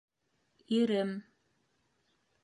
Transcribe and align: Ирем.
Ирем. 0.77 1.11